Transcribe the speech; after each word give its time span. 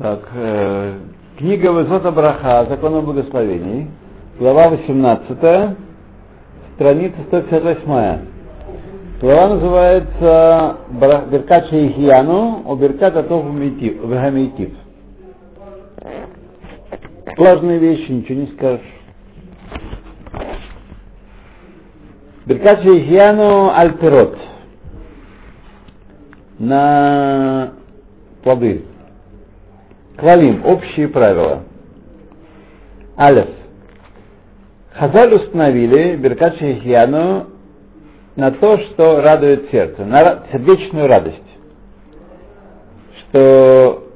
Так, 0.00 0.20
э, 0.32 0.94
книга 1.36 1.72
Высота 1.72 2.10
Браха, 2.10 2.64
Закон 2.70 2.94
о 2.94 3.02
благословении, 3.02 3.90
глава 4.38 4.70
18, 4.70 5.76
страница 6.74 7.16
158. 7.26 8.18
Глава 9.20 9.48
называется 9.56 10.76
Беркат 11.30 11.68
Шейхияну, 11.68 12.62
о 12.64 12.76
Беркат 12.76 13.14
Атов 13.14 13.44
Вегамейтив. 13.44 14.72
Сложные 17.36 17.78
вещи, 17.78 18.10
ничего 18.10 18.40
не 18.40 18.46
скажешь. 18.54 18.80
Беркат 22.46 22.80
Шейхияну 22.84 23.70
Альперот. 23.76 24.38
На 26.58 27.74
плоды. 28.42 28.86
Клалим, 30.20 30.66
общие 30.66 31.08
правила. 31.08 31.62
Алеф. 33.16 33.48
Хазаль 34.92 35.32
установили 35.32 36.14
Беркат 36.16 36.58
Шейхияну 36.58 37.46
на 38.36 38.50
то, 38.50 38.76
что 38.80 39.22
радует 39.22 39.70
сердце, 39.70 40.04
на 40.04 40.44
сердечную 40.52 41.06
радость. 41.06 41.38
Что 43.20 44.08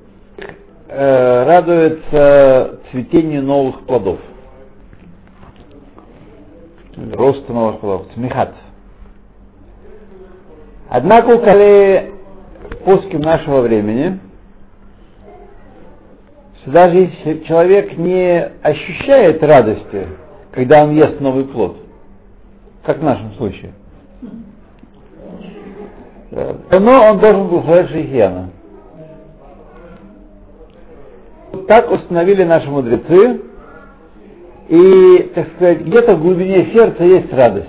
э, 0.88 1.44
радуется 1.44 2.80
цветению 2.90 3.42
новых 3.42 3.86
плодов. 3.86 4.18
Росту 7.14 7.50
новых 7.50 7.80
плодов. 7.80 8.08
Смехат. 8.12 8.52
Однако, 10.90 11.38
коли 11.38 12.12
пуски 12.84 13.16
нашего 13.16 13.62
времени, 13.62 14.20
что 16.64 16.72
даже 16.72 16.96
если 16.96 17.44
человек 17.44 17.96
не 17.98 18.42
ощущает 18.62 19.42
радости, 19.42 20.08
когда 20.50 20.84
он 20.84 20.92
ест 20.92 21.20
новый 21.20 21.44
плод, 21.44 21.76
как 22.84 22.98
в 22.98 23.02
нашем 23.02 23.34
случае, 23.34 23.72
но 26.30 27.10
он 27.10 27.18
должен 27.20 27.48
был 27.48 27.62
сказать 27.64 27.90
шейхиана. 27.90 28.50
Так 31.68 31.90
установили 31.90 32.44
наши 32.44 32.68
мудрецы, 32.68 33.42
и, 34.68 35.30
так 35.34 35.48
сказать, 35.56 35.82
где-то 35.82 36.16
в 36.16 36.22
глубине 36.22 36.72
сердца 36.72 37.04
есть 37.04 37.32
радость, 37.32 37.68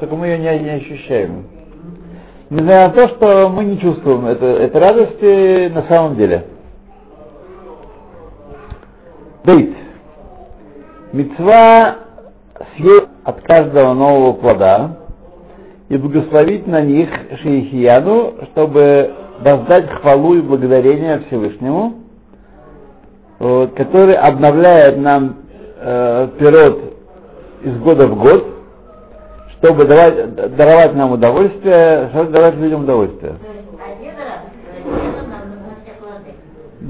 только 0.00 0.16
мы 0.16 0.26
ее 0.26 0.38
не, 0.38 0.64
не 0.64 0.70
ощущаем. 0.70 1.46
Несмотря 2.50 2.88
на 2.88 2.90
то, 2.90 3.08
что 3.10 3.48
мы 3.48 3.64
не 3.64 3.78
чувствуем 3.78 4.26
это, 4.26 4.44
этой 4.44 4.80
радости 4.80 5.68
на 5.72 5.82
самом 5.84 6.16
деле. 6.16 6.44
Бейт. 9.44 9.76
Мецва 11.12 11.96
съесть 12.76 13.08
от 13.24 13.42
каждого 13.42 13.92
нового 13.92 14.32
плода 14.32 14.96
и 15.90 15.96
благословить 15.98 16.66
на 16.66 16.80
них 16.80 17.10
Шейхияну, 17.42 18.34
чтобы 18.52 19.12
воздать 19.40 19.90
хвалу 19.90 20.34
и 20.36 20.40
благодарение 20.40 21.20
Всевышнему, 21.26 21.94
вот, 23.38 23.74
который 23.74 24.14
обновляет 24.14 24.96
нам 24.96 25.36
э, 25.78 26.28
пирот 26.38 26.80
из 27.64 27.76
года 27.80 28.08
в 28.08 28.16
год, 28.18 28.46
чтобы 29.58 29.84
давать, 29.84 30.56
даровать 30.56 30.94
нам 30.94 31.12
удовольствие, 31.12 32.08
чтобы 32.14 32.30
давать 32.32 32.54
людям 32.56 32.84
удовольствие. 32.84 33.34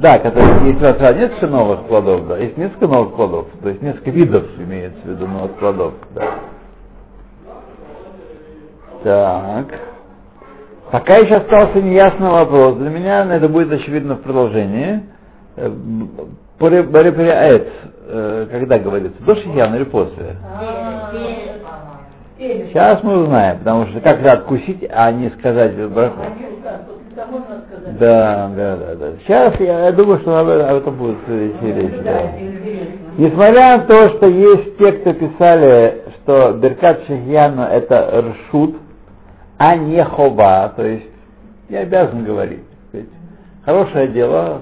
Да, 0.04 0.18
который 0.18 0.66
есть 0.66 0.82
раз 0.82 1.16
несколько 1.16 1.46
новых 1.46 1.84
плодов, 1.84 2.28
да, 2.28 2.36
есть 2.36 2.58
несколько 2.58 2.88
новых 2.88 3.14
плодов, 3.14 3.46
то 3.62 3.70
есть 3.70 3.80
несколько 3.80 4.10
видов 4.10 4.44
имеется 4.58 5.00
в 5.02 5.08
виду 5.08 5.26
новых 5.26 5.52
плодов, 5.52 5.94
да. 6.14 6.24
Так. 9.02 9.66
Пока 10.90 11.16
еще 11.16 11.36
остался 11.36 11.80
неясный 11.80 12.28
вопрос. 12.28 12.76
Для 12.76 12.90
меня 12.90 13.34
это 13.34 13.48
будет 13.48 13.72
очевидно 13.72 14.16
в 14.16 14.20
продолжении. 14.20 15.04
Бариприаэт, 16.58 17.72
э, 18.06 18.46
когда 18.50 18.78
говорится, 18.78 19.22
до 19.22 19.34
Шихьяна 19.36 19.76
или 19.76 19.84
после? 19.84 20.36
Сейчас 22.36 23.02
мы 23.02 23.22
узнаем, 23.22 23.60
потому 23.60 23.86
что 23.86 24.00
как 24.00 24.18
же 24.18 24.26
откусить, 24.26 24.86
а 24.90 25.10
не 25.12 25.30
сказать 25.30 25.74
браху. 25.88 26.20
Да, 27.98 28.50
да, 28.56 28.76
да, 28.76 28.94
да. 28.94 29.12
Сейчас 29.24 29.60
я, 29.60 29.86
я 29.86 29.92
думаю, 29.92 30.20
что 30.20 30.38
об, 30.38 30.48
об 30.48 30.76
этом 30.76 30.96
будет 30.96 31.18
речь. 31.28 32.02
Да. 32.02 32.32
Несмотря 33.16 33.76
на 33.76 33.84
то, 33.84 34.16
что 34.16 34.28
есть 34.28 34.76
те, 34.78 34.92
кто 34.92 35.12
писали, 35.12 36.02
что 36.16 36.52
Беркат 36.54 37.06
Шахьяна 37.06 37.68
это 37.72 38.22
ршут, 38.22 38.76
а 39.58 39.76
не 39.76 40.02
хова, 40.02 40.72
то 40.74 40.84
есть 40.84 41.06
я 41.68 41.80
обязан 41.80 42.24
говорить. 42.24 42.64
Хорошее 43.64 44.08
дело, 44.08 44.60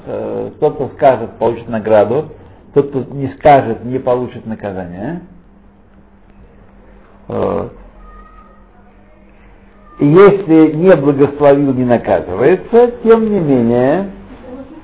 тот, 0.61 0.75
кто 0.75 0.89
скажет, 0.97 1.31
получит 1.39 1.69
награду, 1.69 2.29
тот, 2.75 2.91
кто 2.91 3.01
не 3.15 3.29
скажет, 3.39 3.85
не 3.85 3.99
получит 3.99 4.47
наказание. 4.47 5.23
Вот. 7.27 7.73
Если 10.05 10.73
не 10.73 10.97
благословил, 10.97 11.73
не 11.75 11.85
наказывается, 11.85 12.93
тем 13.05 13.25
не 13.31 13.39
менее, 13.39 14.11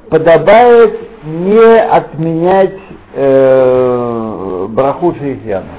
подобает 0.09 1.25
не 1.25 1.77
отменять 1.77 2.79
э, 3.15 4.67
браху 4.69 5.17
шейхьяна. 5.17 5.73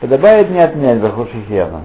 Подобает 0.00 0.50
не 0.50 0.60
отменять 0.62 1.00
браху 1.00 1.24
шейхьяна. 1.24 1.84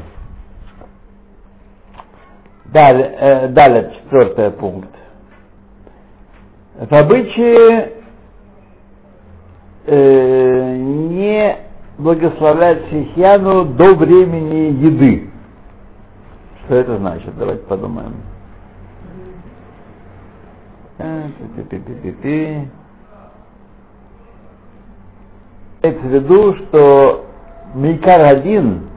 Далее, 2.66 3.16
э, 3.18 3.47
далее 3.47 3.94
четвертый 4.03 4.51
пункт. 4.51 4.90
В 6.74 6.94
обычае 6.94 7.94
э, 9.85 10.75
не 10.75 11.64
благословлять 11.97 12.83
Сихьяну 12.89 13.66
до 13.66 13.95
времени 13.95 14.73
еды. 14.83 15.29
Что 16.66 16.75
это 16.75 16.97
значит? 16.97 17.38
Давайте 17.38 17.63
подумаем. 17.63 18.16
Имеется 25.81 26.07
в 26.07 26.09
виду, 26.09 26.56
что 26.56 27.25
Мейкар 27.75 28.22
один 28.25 28.88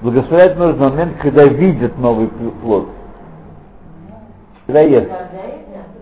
благословлять 0.00 0.56
нужно 0.56 0.88
в 0.88 0.90
момент, 0.90 1.16
когда 1.20 1.44
видит 1.44 1.96
новый 1.98 2.28
плод. 2.28 2.88
Когда 4.66 4.80
ест. 4.80 5.10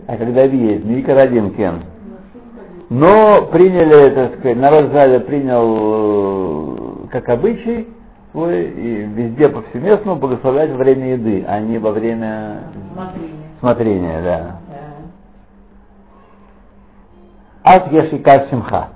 А 0.07 0.17
когда 0.17 0.47
видит. 0.47 0.85
Мейкар 0.85 1.19
один 1.19 1.51
кен. 1.55 1.83
Но 2.95 3.47
приняли, 3.47 4.11
так 4.11 4.39
сказать, 4.39 4.59
народ 4.59 4.91
Израиля 4.91 5.21
принял 5.21 7.09
как 7.11 7.27
обычай 7.31 7.89
и 8.35 9.09
везде 9.15 9.49
повсеместно 9.49 10.17
благословлять 10.17 10.73
во 10.73 10.77
время 10.77 11.15
еды, 11.15 11.43
а 11.49 11.59
не 11.61 11.79
во 11.79 11.91
время 11.93 12.65
смотрения, 12.93 13.49
смотрения 13.61 14.23
да. 14.23 14.59
Ат 17.65 17.91
ешика 17.93 18.47
симха. 18.51 18.89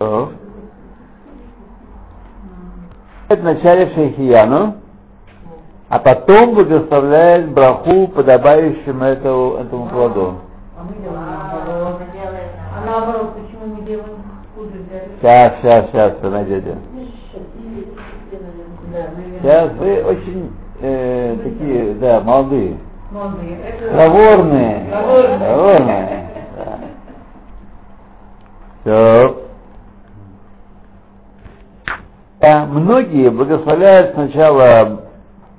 В 0.00 0.32
начале 3.28 3.94
шейхияну, 3.94 4.74
а 5.88 5.98
потом 6.00 6.54
благословляет 6.54 7.52
браху, 7.52 8.08
подобающим 8.08 9.04
этому, 9.04 9.54
этому 9.54 9.86
плоду. 9.86 10.40
А 12.74 12.84
наоборот, 12.84 13.34
почему 13.34 13.76
мы 13.76 13.82
делаем 13.82 14.16
хуже 14.56 14.82
для 14.90 14.98
Сейчас, 15.22 15.52
сейчас, 15.62 15.86
сейчас, 15.92 16.18
вы 16.20 16.30
найдете. 16.30 16.76
Сейчас 19.40 19.72
вы 19.74 20.02
очень 20.02 20.50
э, 20.80 21.36
такие, 21.44 21.94
да, 21.94 22.20
молодые. 22.22 22.76
Молодые. 23.12 23.56
Проворные. 23.92 24.88
Проворные. 24.90 25.38
Проворные. 25.38 26.28
Да. 28.84 29.34
Да, 32.40 32.66
многие 32.66 33.30
благословляют 33.30 34.14
сначала 34.14 35.02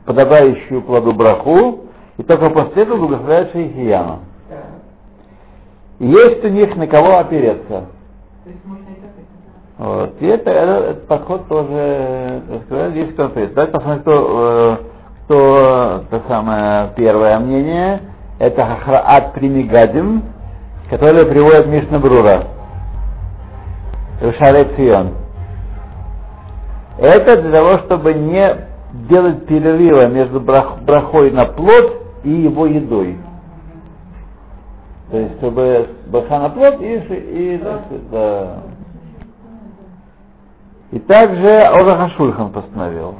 подобающую 0.04 0.82
плоду 0.82 1.14
браху, 1.14 1.86
и 2.18 2.24
только 2.24 2.50
после 2.50 2.84
этого 2.84 2.98
благословляют 2.98 3.54
шейхияну. 3.54 4.20
Да. 4.50 6.06
Есть 6.06 6.44
у 6.44 6.50
них 6.50 6.76
на 6.76 6.86
кого 6.88 7.20
опереться. 7.20 7.86
То 8.44 8.50
есть 8.50 8.66
можно 8.66 8.90
и 8.90 8.96
так, 8.96 9.12
и 9.18 9.22
так. 9.22 9.33
Вот. 9.84 10.14
И 10.22 10.28
это, 10.28 10.50
это- 10.50 10.92
этот 10.92 11.08
подход 11.08 11.46
тоже, 11.50 12.42
так 12.50 12.64
сказать, 12.64 12.96
есть 12.96 13.18
конфликт. 13.18 13.54
Давайте 13.54 13.74
посмотрим, 13.74 14.02
кто, 14.02 14.14
э, 14.14 14.78
кто 15.26 16.04
это 16.10 16.22
самое 16.30 16.92
первое 16.96 17.38
мнение, 17.40 18.00
это 18.40 18.64
Хахраат 18.64 19.34
Примигадим, 19.34 20.24
которое 20.90 21.26
приводит 21.26 21.68
Мишна 21.68 22.00
Брура. 22.00 22.44
Шарет 24.40 24.74
Сион. 24.78 25.16
Это 26.98 27.42
для 27.42 27.52
того, 27.52 27.80
чтобы 27.80 28.14
не 28.14 28.56
делать 29.10 29.46
перерыва 29.48 30.08
между 30.08 30.40
брах, 30.40 30.78
брахой 30.84 31.30
на 31.32 31.44
плод 31.44 32.04
и 32.24 32.30
его 32.30 32.68
едой. 32.68 33.18
То 35.12 35.18
есть, 35.18 35.36
чтобы 35.40 35.90
браха 36.08 36.40
на 36.40 36.50
плод 36.52 36.80
и, 36.80 36.94
и, 36.96 37.62
да. 38.10 38.64
И 40.94 41.00
также 41.00 41.50
Ораха 41.50 42.10
Шульхан 42.16 42.52
постановил. 42.52 43.16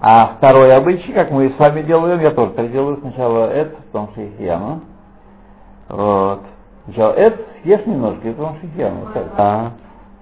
А 0.00 0.34
второй 0.36 0.76
обычай, 0.76 1.14
как 1.14 1.30
мы 1.30 1.48
с 1.48 1.58
вами 1.58 1.80
делаем, 1.80 2.20
я 2.20 2.30
тоже 2.30 2.52
так 2.52 2.70
делаю, 2.70 2.98
сначала 3.00 3.46
это, 3.46 3.74
потом 3.90 4.10
шейхьяну. 4.14 4.82
Вот. 5.88 6.42
Сначала 6.84 7.12
это 7.12 7.38
съешь 7.62 7.86
немножко, 7.86 8.28
и 8.28 8.34
потом 8.34 8.58
шейхьяну. 8.60 9.06
Так, 9.14 9.26
а, 9.38 9.70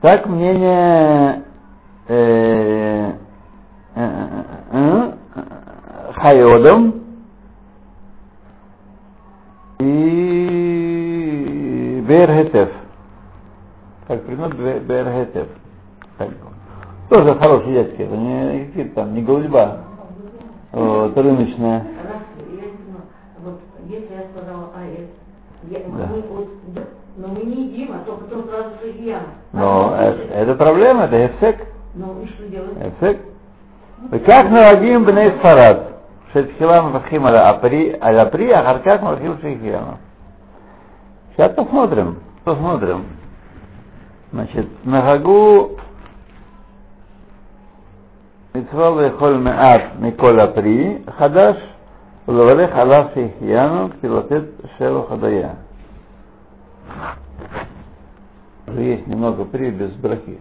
так 0.02 0.26
мнение 0.26 1.42
э, 2.06 3.12
э, 3.96 3.96
э, 3.96 4.44
э, 4.70 5.12
Хайодом 6.14 6.94
и 9.80 12.04
Берхетев. 12.06 12.70
Как 14.06 14.24
приносит 14.24 14.84
Берхетев. 14.84 15.48
Тоже 17.08 17.34
хорошие 17.36 17.74
яйца, 17.74 18.02
это 18.02 18.16
не, 18.16 18.66
какие-то 18.66 18.94
там, 18.96 19.14
не 19.14 19.22
голубьба, 19.22 19.78
вот, 20.72 21.16
рыночная. 21.16 21.86
Если, 23.86 24.14
я 24.14 24.24
сказала 24.34 24.70
АЭС, 24.76 25.08
я, 25.70 25.78
мы, 25.88 26.22
но 27.16 27.28
мы 27.28 27.40
не 27.44 27.68
едим, 27.68 27.92
а 27.94 28.04
то 28.04 28.12
потом 28.16 28.46
сразу 28.48 28.70
судья. 28.82 29.20
Но 29.52 29.96
э, 29.98 30.28
это, 30.34 30.54
проблема, 30.54 31.04
это 31.04 31.26
эфсек. 31.26 31.66
Ну 31.94 32.22
и 32.22 32.26
что 32.26 32.46
делать? 32.46 32.76
Эфсек. 32.76 33.20
Как 34.26 34.50
нарагим 34.50 35.04
бней 35.04 35.32
сфарад? 35.38 35.94
Шетхилам 36.34 36.92
вахим 36.92 37.24
аль-апри, 37.24 37.98
аль-апри, 37.98 38.50
а 38.50 38.62
харкак 38.62 39.00
махим 39.00 39.38
шейхиама. 39.40 39.98
Сейчас 41.34 41.54
посмотрим, 41.54 42.18
посмотрим. 42.44 43.06
Значит, 44.30 44.68
на 44.84 45.00
Хагу 45.00 45.78
מצווה 48.57 48.89
לאכול 48.89 49.37
מעט 49.37 49.81
מכל 49.99 50.39
הפרי, 50.39 50.97
חדש, 51.17 51.55
ולברך 52.27 52.75
עליו 52.75 53.05
שהחיינו, 53.13 53.89
כדי 54.01 54.11
לתת 54.11 54.43
שבח 54.77 55.09
הודיה. 55.09 55.49
Уже 58.67 58.81
есть 58.81 59.07
немного 59.07 59.43
при 59.45 59.69
без 59.71 59.91
брахи. 59.93 60.39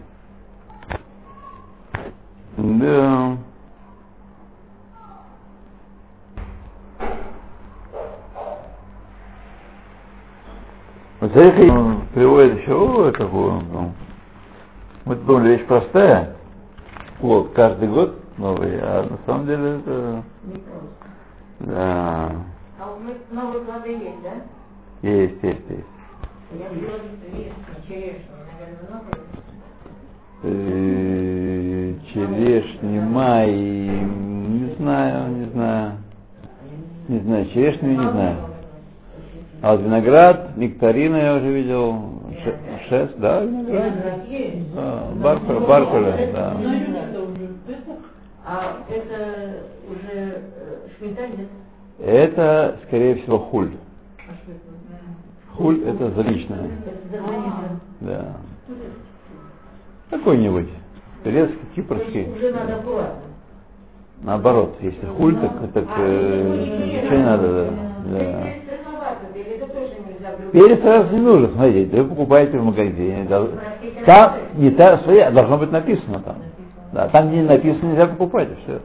Да. 2.56 3.36
Вот 11.20 11.36
это 11.36 11.72
он 11.72 12.02
приводит 12.14 12.60
еще 12.60 12.74
о, 12.74 13.12
такую. 13.12 13.62
ну, 13.72 13.92
Мы 15.04 15.14
думали, 15.16 15.56
вещь 15.56 15.66
простая. 15.66 16.35
Вот, 17.19 17.51
каждый 17.53 17.89
год 17.89 18.15
новый, 18.37 18.79
а 18.79 19.03
на 19.09 19.17
самом 19.25 19.47
деле 19.47 19.79
это... 19.79 20.23
Не 20.43 20.59
просто. 20.59 20.87
Да, 21.59 22.31
А 22.79 22.93
у 22.93 22.99
нас 22.99 23.17
новые 23.31 23.63
плоды 23.63 23.89
есть, 23.89 24.21
да? 24.21 25.09
есть, 25.09 25.41
есть, 25.41 25.61
есть. 25.69 25.85
Я 26.51 26.69
есть, 26.69 27.53
черешню, 27.87 28.35
наверное, 28.51 28.89
много. 28.89 29.17
Э, 30.43 31.93
Черешни, 32.13 32.99
май, 32.99 33.51
не 33.51 34.75
знаю, 34.75 35.31
не 35.31 35.45
знаю. 35.45 35.93
Не 37.07 37.19
знаю, 37.19 37.45
черешню 37.49 37.89
не 37.89 38.11
знаю. 38.11 38.37
А 39.61 39.71
вот 39.71 39.81
виноград, 39.81 40.55
нектарина 40.55 41.15
я 41.17 41.35
уже 41.37 41.51
видел, 41.51 42.16
шест, 42.89 43.17
да, 43.17 43.41
виноград. 43.41 44.27
Есть. 44.27 44.73
Да, 44.75 45.07
баркуля, 45.15 45.59
баркуля, 45.61 46.31
да. 46.33 46.57
А 48.45 48.77
это 48.89 49.63
уже 49.89 50.13
э, 50.13 50.87
шмита 50.97 51.27
нет? 51.27 51.47
Это, 51.99 52.77
скорее 52.87 53.15
всего, 53.15 53.39
хуль. 53.39 53.71
А? 54.19 55.55
Хуль 55.57 55.83
это 55.83 56.11
заличное, 56.11 56.69
да. 58.01 58.37
Какой-нибудь. 60.09 60.69
Турецкий, 61.23 61.59
кипрский. 61.75 62.31
Уже 62.31 62.53
надо 62.53 62.75
аккуратно. 62.77 63.21
Наоборот, 64.21 64.77
если 64.81 65.05
хуль, 65.07 65.35
так, 65.35 65.71
так 65.73 65.85
э, 65.97 67.03
ничего 67.03 67.17
не 67.17 67.23
надо, 67.23 67.47
да. 67.53 67.71
да. 68.05 68.43
Перец 68.43 68.63
красноватый, 68.67 69.41
или 69.41 69.49
это 69.57 69.67
тоже 69.67 69.93
нельзя 70.07 70.07
в 70.07 70.19
любом- 70.19 70.26
Перец 70.51 70.81
сразу 70.81 71.13
не 71.15 71.21
нужно, 71.21 71.49
смотрите, 71.49 72.01
вы 72.01 72.09
покупаете 72.09 72.57
в 72.57 72.63
магазине. 72.63 73.27
Там 74.05 74.33
не 74.55 74.71
та 74.71 74.99
своя, 74.99 75.31
должно 75.31 75.57
быть 75.57 75.71
написано 75.71 76.19
там. 76.19 76.35
Да, 76.93 77.07
там 77.09 77.31
не 77.31 77.41
написано, 77.41 77.89
нельзя 77.89 78.07
покупать, 78.07 78.49
все. 78.63 78.79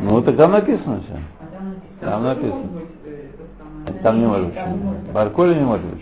Ну 0.00 0.22
так 0.22 0.36
там 0.36 0.52
написано 0.52 1.02
все. 1.02 1.18
Там 2.00 2.24
написано. 2.24 2.70
Там 4.02 4.20
не 4.20 4.26
может 4.26 4.46
быть. 4.46 5.12
Барколи 5.12 5.54
не 5.54 5.64
может 5.64 5.86
быть. 5.86 6.00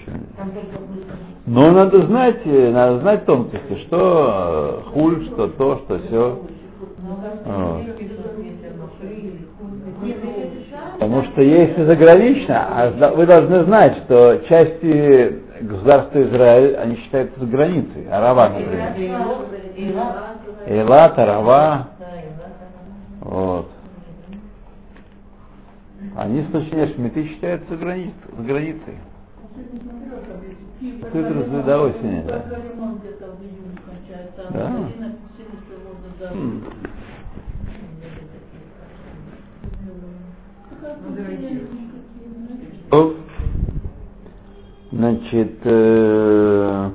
Но 1.46 1.70
надо 1.70 2.06
знать, 2.06 2.40
э, 2.46 2.70
надо 2.72 3.00
знать 3.00 3.26
тонкости, 3.26 3.76
что 3.86 4.82
э, 4.86 4.90
хуль, 4.90 5.26
что 5.26 5.48
то, 5.48 5.76
что 5.84 5.98
все. 5.98 6.38
Потому 10.94 11.24
что 11.24 11.42
если 11.42 11.84
загранично, 11.84 12.66
а 12.68 13.10
вы 13.16 13.26
должны 13.26 13.64
знать, 13.64 13.98
что 14.04 14.38
части 14.48 15.40
государства 15.60 16.22
Израиль, 16.22 16.76
они 16.76 16.96
считаются 16.98 17.40
за 17.40 17.46
границей. 17.46 18.08
Арава, 18.10 18.48
например. 18.48 18.94
Элат, 20.66 21.18
Арава. 21.18 21.88
Вот. 23.20 23.70
Они 26.16 26.42
с 26.42 26.52
точки 26.52 26.94
Шмиты 26.94 27.26
считаются 27.26 27.68
за, 27.70 27.76
границ, 27.76 28.12
за 28.36 28.42
границей. 28.44 28.94
Цитрус 31.12 31.46
до 31.64 31.82
осени, 31.82 32.22
да. 32.24 32.44
Да. 34.50 34.76
Значит, 44.92 45.58
э, 45.64 46.90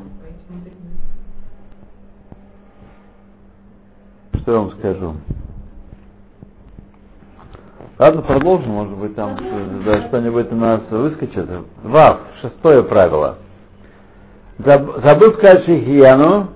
что 4.40 4.52
я 4.52 4.58
вам 4.58 4.72
скажу? 4.80 5.16
Ладно, 8.00 8.22
продолжим, 8.22 8.70
может 8.72 8.98
быть, 8.98 9.16
там 9.16 9.38
э, 9.42 9.82
да, 9.86 10.08
что-нибудь 10.08 10.50
у 10.52 10.56
нас 10.56 10.82
выскочит. 10.90 11.46
Вав, 11.84 12.20
шестое 12.42 12.84
правило. 12.84 13.40
Заб- 14.60 15.06
Забыл 15.06 15.34
сказать 15.34 15.66
шихияну 15.66 16.52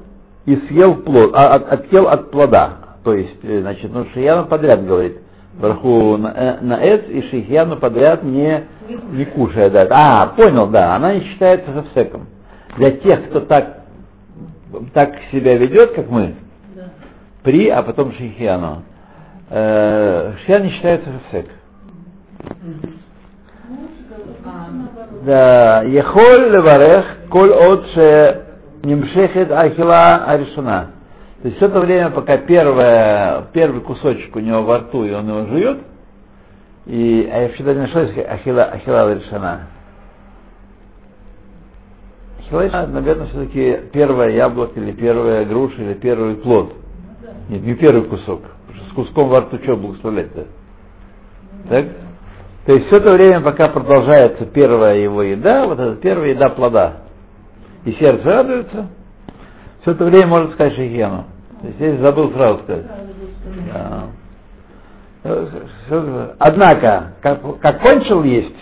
и 0.46 0.56
съел 0.56 0.96
плод, 1.04 1.34
а, 1.34 1.56
от, 1.56 1.74
отъел 1.74 2.08
от 2.08 2.32
плода. 2.32 2.78
То 3.04 3.14
есть, 3.14 3.44
э, 3.44 3.60
значит, 3.62 3.92
ну 3.92 4.06
шихияну 4.06 4.46
подряд 4.48 4.86
говорит. 4.86 5.18
Вверху 5.60 6.18
на, 6.18 6.80
э, 6.84 6.98
и 7.10 7.22
шихияну 7.30 7.78
подряд 7.78 8.24
не, 8.24 8.64
не 9.12 9.26
кушая. 9.26 9.70
Да. 9.70 9.88
А, 9.92 10.28
понял, 10.28 10.68
да, 10.68 10.96
она 10.96 11.14
не 11.14 11.22
считается 11.22 11.72
хавсеком. 11.72 12.28
Для 12.78 12.92
тех, 12.92 13.30
кто 13.30 13.42
так, 13.42 13.84
так 14.94 15.14
себя 15.32 15.56
ведет, 15.56 15.94
как 15.94 16.10
мы, 16.10 16.36
при, 17.44 17.70
а 17.70 17.84
потом 17.84 18.14
шихияну, 18.14 18.84
э, 19.50 20.34
шихиян 20.40 20.64
не 20.64 20.70
считается 20.72 21.10
хавсек. 21.12 21.50
Да, 25.26 25.84
ехоль 25.84 26.52
леварех, 26.52 27.06
коль 27.30 27.54
от 27.54 27.86
ше 27.92 28.46
немшехет 28.84 29.52
ахила 29.52 30.26
аришуна. 30.26 30.88
То 31.44 31.50
есть 31.50 31.58
все 31.58 31.66
это 31.66 31.82
время, 31.82 32.10
пока 32.12 32.38
первое, 32.38 33.48
первый 33.52 33.82
кусочек 33.82 34.34
у 34.34 34.40
него 34.40 34.64
во 34.64 34.78
рту, 34.78 35.04
и 35.04 35.12
он 35.12 35.28
его 35.28 35.46
жует, 35.48 35.80
и, 36.86 37.30
а 37.30 37.42
я 37.42 37.50
всегда 37.50 37.74
не 37.74 37.82
нашел 37.82 38.00
ахила, 38.02 38.64
ахила 38.64 39.00
аришуна. 39.00 39.68
Ахила, 42.40 42.88
наверное, 42.88 43.28
все-таки 43.28 43.78
первое 43.92 44.30
яблоко, 44.30 44.80
или 44.80 44.94
первая 44.94 45.44
груша, 45.44 45.82
или 45.82 45.96
первый 45.96 46.36
плод. 46.36 46.76
Нет, 47.50 47.62
не 47.62 47.74
первый 47.76 48.04
кусок. 48.04 48.44
Потому 48.68 48.86
что 48.86 48.90
с 48.92 48.94
куском 48.94 49.28
во 49.28 49.42
рту 49.42 49.60
что 49.64 49.76
благословлять-то? 49.76 50.48
Так? 51.68 51.88
То 52.66 52.74
есть 52.74 52.88
все 52.88 53.00
это 53.00 53.18
время, 53.18 53.42
пока 53.42 53.68
продолжается 53.68 54.46
первая 54.46 54.96
его 54.96 55.22
еда, 55.22 55.66
вот 55.66 55.78
эта 55.78 55.98
первая 55.98 56.30
еда 56.30 56.48
плода, 56.48 56.94
и 57.84 57.92
сердце 57.92 58.24
радуется, 58.24 58.88
все 59.82 59.92
это 59.92 60.06
время 60.06 60.28
может 60.28 60.54
сказать 60.54 60.76
шейхену. 60.76 61.26
То 61.64 61.68
есть 61.68 61.78
здесь 61.78 62.00
забыл 62.02 62.30
сразу 62.34 62.62
сказать. 62.64 62.86
Да. 63.74 64.04
Однако, 66.40 67.14
как, 67.22 67.60
как 67.62 67.82
кончил 67.82 68.24
есть, 68.24 68.54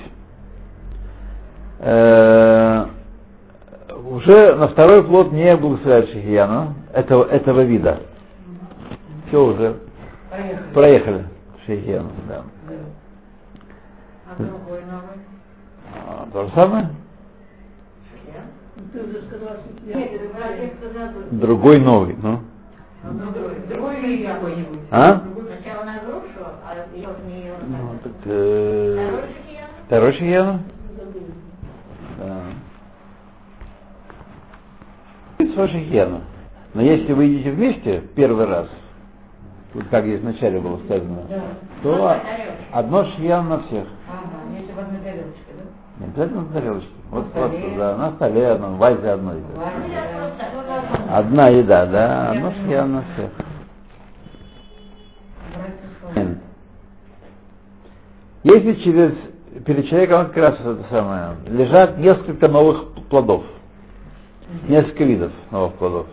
э, 1.80 2.86
уже 4.06 4.56
на 4.56 4.68
второй 4.68 5.04
плод 5.04 5.32
не 5.32 5.58
благословляет 5.58 6.12
Шихияну 6.12 6.76
этого, 6.94 7.26
этого 7.26 7.62
вида. 7.62 8.02
Все 9.28 9.44
уже 9.44 9.78
Поехали. 10.30 10.74
проехали 10.74 11.26
Шихияну. 11.66 12.12
Да. 12.28 12.44
А 14.30 14.44
другой 14.44 14.82
новый? 14.84 15.18
А, 16.08 16.28
то 16.32 16.46
же 16.46 16.52
самое? 16.54 16.90
Другой 21.32 21.80
новый, 21.80 22.16
ну. 22.22 22.42
А 23.20 23.32
другой. 23.70 24.18
Какой-нибудь? 24.24 24.80
А? 24.92 25.22
Сначала 25.62 25.84
на 25.86 26.00
грушу, 26.00 26.46
а 26.66 26.96
ее 26.96 27.10
не 27.28 27.42
ее. 27.42 27.54
Ну, 27.68 27.98
так, 28.04 28.12
э, 28.26 29.24
Второй 29.88 30.14
Шихияну? 30.14 30.60
Да. 32.18 32.42
Шихияну. 35.68 36.22
Но 36.74 36.82
если 36.82 37.14
вы 37.14 37.28
идете 37.34 37.52
вместе 37.52 38.02
первый 38.16 38.46
раз, 38.46 38.68
вот 39.74 39.86
как 39.90 40.06
здесь 40.06 40.22
вначале 40.22 40.60
было 40.60 40.78
сказано, 40.86 41.24
Да. 41.30 41.42
то 41.84 42.18
одно 42.72 43.06
Шихияну 43.06 43.50
на 43.50 43.60
всех. 43.64 43.86
Ага, 44.10 44.41
в 44.76 44.80
одной 44.80 45.02
тарелочке, 45.02 45.52
да? 45.58 45.64
Не 46.00 46.06
обязательно 46.06 46.42
на 46.42 46.54
тарелочке. 46.54 46.90
Вот 47.10 47.28
столе. 47.28 47.48
просто, 47.50 47.78
да, 47.78 47.98
на 47.98 48.12
столе 48.12 48.48
одно, 48.48 48.68
в 48.68 48.78
вазе 48.78 49.10
одно. 49.10 49.32
просто... 49.32 51.18
Одна 51.18 51.48
еда, 51.48 51.86
да, 51.86 52.32
одно 52.32 52.52
на 52.86 53.04
всех. 53.14 53.32
Братья 56.14 56.38
Если 58.44 58.74
через, 58.84 59.14
перед 59.66 59.88
человеком 59.88 60.28
как 60.28 60.38
раз 60.38 60.56
это 60.60 60.86
самое, 60.90 61.36
лежат 61.48 61.98
несколько 61.98 62.48
новых 62.48 62.94
плодов, 63.10 63.44
несколько 64.68 65.04
видов 65.04 65.32
новых 65.52 65.74
плодов, 65.76 66.08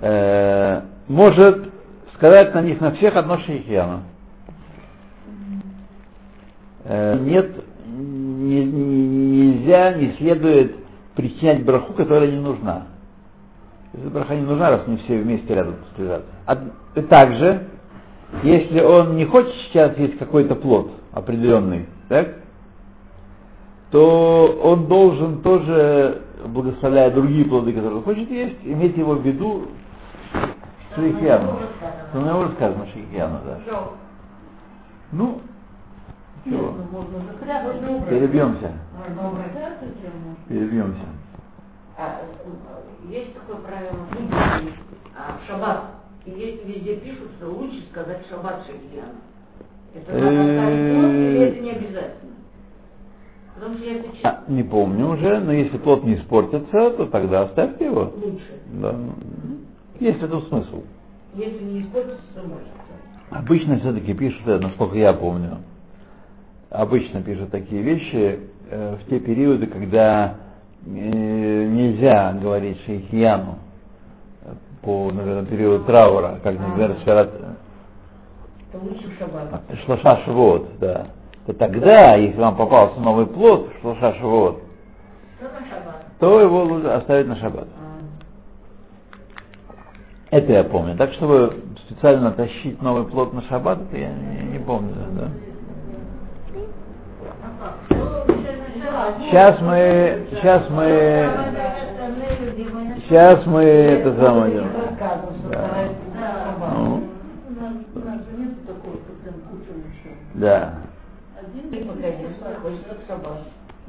э, 0.00 0.80
может 1.08 1.70
сказать 2.14 2.54
на 2.54 2.62
них 2.62 2.80
на 2.80 2.92
всех 2.92 3.16
одно 3.16 3.38
шейхияну. 3.38 4.02
Э, 6.84 7.18
нет, 7.18 7.50
не- 7.86 8.64
не- 8.64 9.52
нельзя, 9.52 9.94
не 9.94 10.12
следует 10.18 10.76
причинять 11.14 11.64
браху, 11.64 11.94
которая 11.94 12.30
не 12.30 12.40
нужна. 12.40 12.88
Если 13.94 14.08
браха 14.08 14.34
не 14.34 14.42
нужна, 14.42 14.70
раз 14.70 14.86
не 14.86 14.98
все 14.98 15.18
вместе 15.18 15.54
рядом 15.54 15.76
лежат. 15.96 16.24
А 16.46 16.56
также, 17.08 17.68
если 18.42 18.80
он 18.80 19.16
не 19.16 19.24
хочет 19.24 19.54
сейчас 19.68 19.96
есть 19.98 20.18
какой-то 20.18 20.56
плод 20.56 20.90
определенный, 21.12 21.86
так, 22.08 22.34
то 23.90 24.58
он 24.62 24.86
должен 24.86 25.40
тоже, 25.42 26.22
благословляя 26.46 27.10
другие 27.12 27.44
плоды, 27.44 27.72
которые 27.72 27.98
он 27.98 28.02
хочет 28.04 28.28
есть, 28.30 28.56
иметь 28.64 28.96
его 28.96 29.14
в 29.14 29.22
виду 29.24 29.68
шейхиану. 30.96 31.60
Что 32.10 32.20
на 32.20 32.26
него 32.26 32.48
сказано 32.56 32.86
шейхиану, 32.92 33.38
да. 33.46 33.58
Ну, 35.12 35.40
чего, 36.44 36.74
перебьемся, 38.08 38.72
перебьемся. 40.48 41.06
А, 41.96 42.20
э, 42.22 43.12
есть 43.12 43.34
такое 43.34 43.56
правило 43.56 44.04
в 44.10 44.18
Индии, 44.18 44.72
а, 45.16 45.38
в 45.38 45.46
шаббат. 45.46 45.84
И 46.26 46.30
есть 46.30 46.64
везде 46.64 46.96
пишут, 46.96 47.30
что 47.38 47.50
лучше 47.50 47.82
сказать 47.90 48.26
шаббат 48.28 48.66
шахияна. 48.66 49.14
Это 49.94 50.12
надо 50.12 50.40
оставить 50.40 50.94
плод, 50.94 51.10
или 51.12 51.40
это 51.40 51.60
не 51.60 51.70
обязательно? 51.70 52.32
Потому 53.54 53.74
что 53.76 53.84
я 53.84 53.96
это 53.96 54.16
читала. 54.16 54.40
А, 54.46 54.50
Не 54.50 54.62
помню 54.64 55.08
уже, 55.08 55.40
но 55.40 55.52
если 55.52 55.78
плод 55.78 56.02
не 56.04 56.16
испортится, 56.16 56.90
то 56.90 57.06
тогда 57.06 57.42
оставьте 57.42 57.84
его. 57.84 58.12
Лучше. 58.16 58.60
Да. 58.72 58.96
Есть 60.00 60.18
в 60.18 60.24
этом 60.24 60.42
смысл. 60.46 60.82
Если 61.34 61.62
не 61.62 61.82
испортится, 61.82 62.22
то 62.34 62.42
можно. 62.42 62.68
Обычно 63.30 63.78
все-таки 63.78 64.14
пишут, 64.14 64.42
э, 64.46 64.58
насколько 64.58 64.96
я 64.96 65.12
помню, 65.12 65.58
обычно 66.74 67.22
пишут 67.22 67.50
такие 67.50 67.82
вещи 67.82 68.40
э, 68.70 68.96
в 68.96 69.08
те 69.08 69.20
периоды, 69.20 69.66
когда 69.66 70.36
э, 70.84 70.88
нельзя 70.88 72.32
говорить 72.32 72.78
шейхияну 72.84 73.58
по, 74.82 75.10
наверное, 75.10 75.46
период 75.46 75.86
траура, 75.86 76.40
как, 76.42 76.58
например, 76.58 76.96
Шарат, 77.04 77.30
шаббат. 79.18 79.62
Шлаша 79.86 80.24
Шавуот, 80.24 80.78
да. 80.78 81.06
То 81.46 81.52
тогда, 81.54 82.16
если 82.16 82.38
вам 82.38 82.56
попался 82.56 83.00
новый 83.00 83.26
плод, 83.26 83.70
Шлаша 83.80 84.14
шаббат? 84.18 84.56
то 86.18 86.40
его 86.40 86.64
лучше 86.64 86.88
оставить 86.88 87.26
на 87.26 87.36
шаббат. 87.36 87.66
А, 90.30 90.36
Это 90.36 90.52
я 90.52 90.64
помню. 90.64 90.96
Так, 90.96 91.12
чтобы 91.14 91.62
специально 91.86 92.30
тащить 92.32 92.80
новый 92.80 93.04
плод 93.04 93.32
на 93.34 93.42
шаббат, 93.42 93.80
это 93.82 93.98
я 93.98 94.10
не, 94.12 94.52
не 94.52 94.58
помню. 94.58 94.94
Да. 95.12 95.28
Сейчас 98.94 99.60
мы, 99.60 100.26
сейчас 100.30 100.70
мы, 100.70 101.28
сейчас 103.08 103.44
мы 103.46 103.62
это 103.64 104.14
самое 104.22 104.52
делаем. 104.52 104.72
Да. 105.50 106.70
Ну, 106.74 107.02
да. 110.34 110.74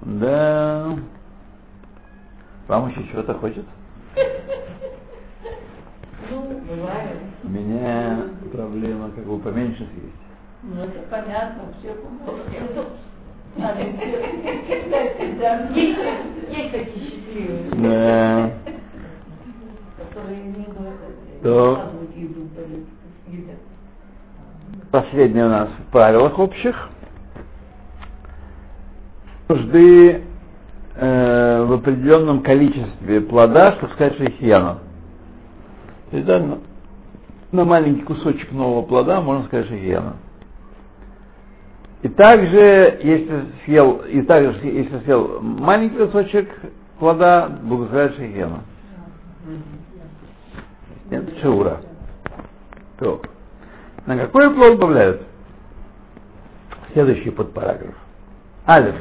Да. 0.01 0.95
Вам 2.67 2.89
еще 2.89 3.07
чего-то 3.12 3.35
хочет? 3.35 3.65
У 7.43 7.47
меня 7.47 8.24
проблема 8.51 9.12
как 9.12 9.25
бы 9.25 9.38
поменьше 9.38 9.88
съесть. 9.93 10.15
Ну, 10.63 10.81
это 10.81 11.00
понятно, 11.12 11.62
все. 11.79 11.95
Есть 16.50 16.71
такие 16.71 17.09
счастливые, 17.12 17.71
Да. 17.71 18.51
которые 19.97 20.43
не. 20.43 20.65
Последнее 24.91 25.45
у 25.45 25.50
нас 25.50 25.69
в 25.69 25.91
правилах 25.91 26.39
общих. 26.39 26.89
Нужды 29.50 30.21
э, 30.95 31.63
в 31.67 31.74
определенном 31.74 32.41
количестве 32.41 33.21
плода, 33.21 33.74
чтобы 33.74 33.93
сказать 33.93 34.17
шейхияну. 34.17 34.79
То 36.12 36.15
есть, 36.17 36.25
да, 36.27 36.39
на, 36.39 36.57
на 37.51 37.65
маленький 37.65 38.03
кусочек 38.03 38.51
нового 38.51 38.81
плода 38.83 39.21
можно 39.21 39.45
сказать 39.45 39.67
шейхияну. 39.67 40.13
И 42.02 42.10
также, 42.10 43.00
если 43.02 43.46
съел, 43.66 44.02
и 44.08 44.22
также, 44.22 44.60
если 44.68 45.00
съел 45.00 45.42
маленький 45.42 45.98
кусочек 45.98 46.50
плода, 47.00 47.50
благословляет 47.64 48.16
шейхияну. 48.16 48.60
Нет, 51.10 51.24
шаура. 51.42 51.82
То. 53.00 53.22
На 54.06 54.18
какой 54.18 54.54
плод 54.54 54.80
добавляют? 54.80 55.22
Следующий 56.94 57.32
подпараграф. 57.32 57.96
Алиф. 58.68 58.96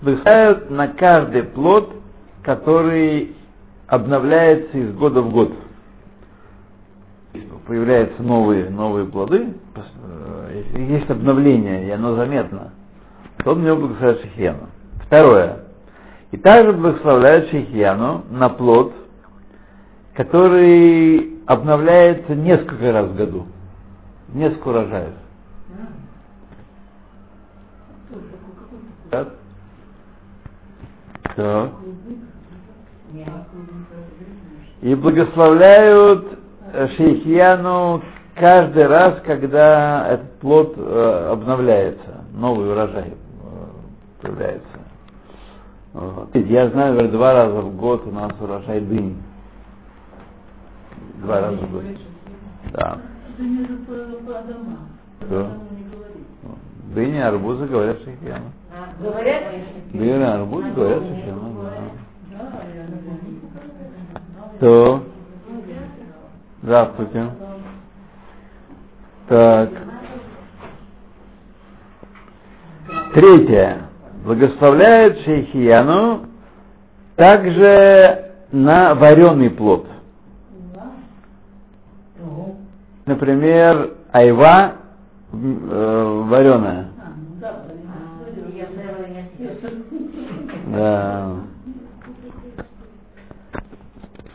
Благословляют 0.00 0.70
на 0.70 0.88
каждый 0.88 1.44
плод, 1.44 1.94
который 2.42 3.36
обновляется 3.86 4.76
из 4.76 4.94
года 4.94 5.20
в 5.22 5.30
год. 5.30 5.52
Появляются 7.66 8.22
новые, 8.22 8.68
новые 8.68 9.06
плоды, 9.06 9.54
есть 10.74 11.10
обновление, 11.10 11.86
и 11.86 11.90
оно 11.90 12.14
заметно, 12.14 12.72
то 13.38 13.52
он 13.52 13.64
него 13.64 13.76
благословляет 13.76 14.22
шахияну. 14.22 14.68
Второе. 15.06 15.64
И 16.30 16.36
также 16.36 16.72
благословляют 16.72 17.50
шахияну 17.50 18.24
на 18.30 18.48
плод, 18.48 18.92
который 20.14 21.38
обновляется 21.46 22.34
несколько 22.34 22.92
раз 22.92 23.06
в 23.08 23.16
году. 23.16 23.46
Несколько 24.32 24.68
урожаев. 24.68 25.14
Так. 29.10 29.28
Так. 31.36 31.70
И 34.80 34.94
благословляют 34.94 36.38
шейхияну 36.96 38.02
каждый 38.34 38.86
раз, 38.86 39.20
когда 39.24 40.08
этот 40.08 40.38
плод 40.38 40.74
э, 40.76 41.28
обновляется, 41.32 42.24
новый 42.32 42.70
урожай 42.70 43.08
э, 43.08 43.12
появляется. 44.20 44.78
Вот. 45.92 46.34
Я 46.34 46.70
знаю, 46.70 46.94
говорю, 46.94 47.10
два 47.10 47.32
раза 47.34 47.60
в 47.60 47.76
год 47.76 48.06
у 48.06 48.10
нас 48.10 48.32
урожай 48.40 48.80
дынь. 48.80 49.22
Два 51.22 51.40
раза 51.40 51.56
в 51.58 51.72
год. 51.72 51.82
Да. 52.72 52.98
Что? 55.20 55.50
Дыни, 56.94 57.18
арбузы 57.18 57.66
говорят 57.66 57.98
шахияна. 57.98 58.52
А, 58.70 59.02
Говорят? 59.02 59.42
Дыни, 59.92 60.22
арбузы 60.22 60.70
говорят 60.70 61.02
шахияна. 61.02 61.50
Да, 62.30 62.38
я 62.74 62.82
не 62.84 63.00
знаю. 63.00 63.18
То. 64.60 65.02
Здравствуйте. 66.62 67.30
Так. 69.32 69.70
Третье. 73.14 73.88
Благословляет 74.26 75.20
шейхияну 75.20 76.26
также 77.16 78.32
на 78.52 78.94
вареный 78.94 79.48
плод. 79.48 79.86
Например, 83.06 83.94
айва 84.12 84.74
э, 85.32 86.24
вареная. 86.28 86.88
Да, 90.66 91.36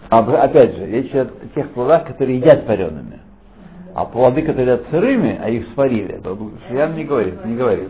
А, 0.10 0.44
опять 0.44 0.75
же, 0.75 0.88
речь 0.88 1.13
о 1.13 1.27
тех 1.54 1.70
плодах, 1.74 2.08
которые 2.08 2.39
едят 2.39 2.66
вареными. 2.66 3.16
А 3.98 4.06
плоды, 4.06 4.44
которые 4.44 4.74
едят 4.74 4.86
сырыми, 4.92 5.39
а 5.44 5.50
их 5.50 5.74
сварили, 5.74 6.22
то 6.24 6.38
Шиян 6.68 6.94
не 6.94 7.04
говорит, 7.04 7.44
не 7.44 7.56
говорит. 7.56 7.89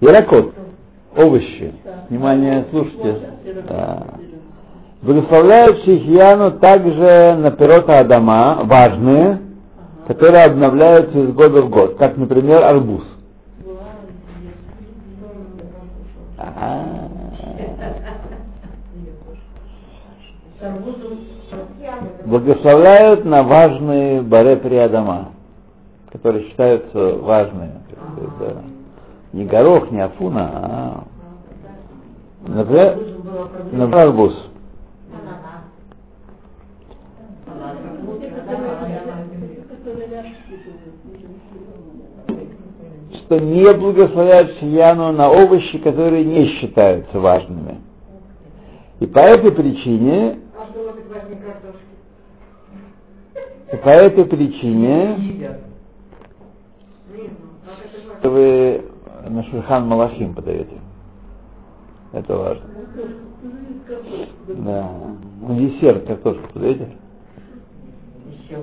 Да. 0.00 0.10
Яракот, 0.10 0.52
овощи. 1.16 1.72
Внимание, 2.10 2.66
слушайте. 2.72 3.20
Да. 3.68 4.04
Благословляют 5.00 5.84
Шихьяну 5.84 6.58
также 6.58 7.36
на 7.36 7.52
пирота 7.52 8.00
Адама, 8.00 8.62
важные, 8.64 9.40
которые 10.08 10.46
обновляются 10.46 11.16
из 11.16 11.32
года 11.32 11.64
в 11.64 11.70
год, 11.70 11.98
как, 11.98 12.16
например, 12.16 12.64
арбуз. 12.64 13.04
А, 16.36 16.84
арбузом. 20.60 21.35
Благословляют 22.26 23.24
на 23.24 23.44
важные 23.44 24.20
баре 24.20 24.56
приадама, 24.56 25.28
которые 26.10 26.48
считаются 26.48 27.18
важными. 27.18 27.74
Это 28.16 28.64
не 29.32 29.44
горох, 29.44 29.92
не 29.92 30.00
афуна, 30.00 30.50
а 30.52 31.04
например, 32.48 32.98
например, 33.70 34.06
арбуз. 34.08 34.50
Что 43.14 43.38
не 43.38 43.72
благословляют 43.72 44.58
шияну 44.58 45.12
на 45.12 45.30
овощи, 45.30 45.78
которые 45.78 46.24
не 46.24 46.46
считаются 46.58 47.20
важными. 47.20 47.78
И 48.98 49.06
по 49.06 49.20
этой 49.20 49.52
причине, 49.52 50.40
А 50.58 50.66
что 50.72 50.80
может 50.80 51.08
возник 51.08 51.44
картошки? 51.44 51.86
И 53.72 53.76
по 53.76 53.88
этой 53.88 54.24
причине 54.24 55.16
важно? 58.22 58.30
вы 58.30 58.82
на 59.28 59.42
Шульхан 59.44 59.86
Малахим 59.86 60.34
подаете. 60.34 60.78
Это 62.12 62.36
важно. 62.36 62.64
Да. 64.48 64.90
Ну, 65.40 65.54
десерт 65.58 66.06
картошку 66.06 66.48
подаете? 66.52 66.88
Еще. 68.44 68.58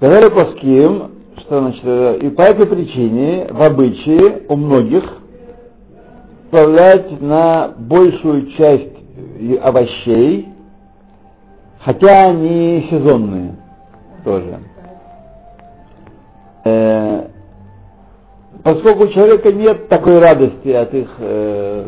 Говорю 0.00 0.30
Паским, 0.30 1.10
что 1.40 1.60
значит, 1.60 1.82
э, 1.84 2.18
и 2.22 2.30
по 2.30 2.42
этой 2.42 2.66
причине 2.66 3.48
в 3.50 3.62
обычае 3.62 4.44
у 4.48 4.56
многих 4.56 5.04
вставлять 6.44 7.20
на 7.20 7.74
большую 7.76 8.50
часть 8.52 8.96
овощей, 9.62 10.48
хотя 11.80 12.30
они 12.30 12.88
сезонные 12.90 13.54
тоже. 14.24 14.60
Э, 16.64 17.28
поскольку 18.62 19.04
у 19.04 19.08
человека 19.08 19.52
нет 19.52 19.88
такой 19.88 20.18
радости 20.18 20.68
от 20.68 20.92
их, 20.94 21.10
э, 21.18 21.86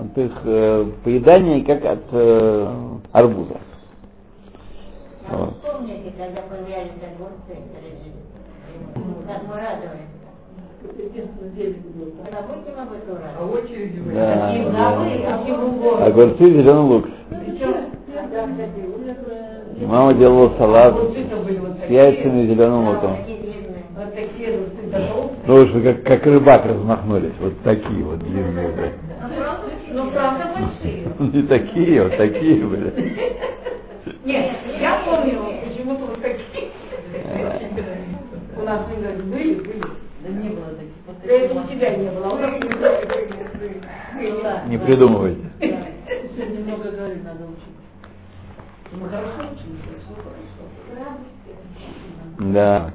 от 0.00 0.18
их 0.18 0.32
э, 0.44 0.90
поедания, 1.04 1.64
как 1.64 1.84
от 1.84 2.04
э, 2.12 2.74
арбуза. 3.12 3.56
Вот. 5.28 5.54
Вспомните, 5.62 6.12
когда 6.16 6.42
появлялись 6.42 6.92
огурцы, 7.02 7.62
как 9.26 9.42
мы 9.48 9.54
радовались. 9.54 10.06
Забудем 10.86 12.78
об 12.78 12.92
этом 12.92 13.18
А. 13.24 14.14
Да, 14.14 14.94
а. 15.98 16.06
Огурцы, 16.06 16.44
зеленый 16.44 16.82
лук. 16.82 17.06
И 19.78 19.84
мама 19.84 20.14
делала 20.14 20.56
салат 20.56 20.94
с 20.94 21.90
яйцами 21.90 22.42
и 22.42 22.46
зеленым 22.48 22.88
луком. 22.88 23.16
Такие 23.18 23.38
длинные. 23.38 23.84
Вот 23.94 24.14
такие 24.14 24.48
огурцы 24.54 24.82
до 24.90 24.98
толстые. 24.98 25.40
Ну 25.46 25.54
уж 25.54 25.70
вы 25.70 25.82
как, 25.82 26.02
как 26.02 26.26
рыбак 26.26 26.64
размахнулись. 26.64 27.32
Вот 27.40 27.60
такие 27.62 28.04
вот 28.04 28.18
длинные. 28.20 28.68
были. 28.68 28.92
Ну, 29.92 30.10
правда, 30.10 30.50
большие. 30.54 31.08
Не 31.32 31.42
такие, 31.42 32.02
вот 32.02 32.16
такие 32.16 32.64
были. 32.64 32.92
Нет, 34.24 34.50
я 34.80 35.02
помню, 35.04 35.40
почему-то 35.64 36.06
вот 36.06 36.22
такие. 36.22 36.68
У 38.58 38.62
нас 38.64 38.80
всегда 38.88 39.10
были, 39.22 39.54
были. 39.54 39.82
Да 40.22 40.28
не 40.30 40.48
было 40.48 40.66
таких. 40.70 40.92
Вот 41.06 41.16
Да 41.24 41.32
это 41.32 41.54
у 41.54 41.62
тебя 41.64 41.96
не 41.96 42.10
было, 42.10 42.26
а 42.26 42.32
у 42.32 42.38
нас 42.38 42.50
были, 42.58 42.74
были, 44.18 44.32
была. 44.32 44.62
Не 44.68 44.78
придумывайте. 44.78 45.44
Еще 45.60 46.46
немного 46.50 46.90
говорить 46.90 47.24
надо 47.24 47.44
учить. 47.44 47.62
Мы 47.64 47.64
хорошо 47.64 47.64
учились, 47.64 47.64
все 47.64 47.64
хорошо. 47.64 48.75
Да. 52.38 52.90